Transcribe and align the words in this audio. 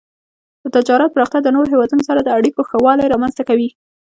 د 0.63 0.65
تجارت 0.75 1.09
پراختیا 1.13 1.39
د 1.43 1.49
نورو 1.55 1.71
هیوادونو 1.73 2.03
سره 2.09 2.19
د 2.21 2.29
اړیکو 2.37 2.61
ښه 2.69 2.77
والی 2.85 3.11
رامنځته 3.13 3.43
کوي. 3.49 3.69